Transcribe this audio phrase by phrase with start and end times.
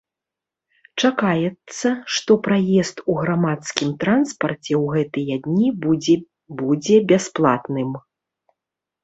[1.01, 6.17] Чакаецца, што праезд у грамадскім транспарце ў гэтыя дні будзе
[6.65, 7.89] будзе бясплатным.